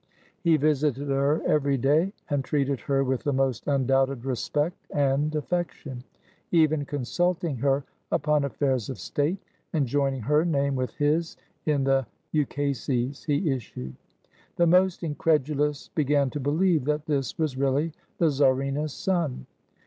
[0.43, 6.03] He visited her every day, and treated her with the most undoubted respect and affection;
[6.49, 9.37] even con sulting her upon affairs of state,
[9.73, 11.37] and joining her name with his
[11.67, 13.93] in the ukases he issued.
[14.55, 19.45] The most incredulous began to believe that this was really the czarina's son.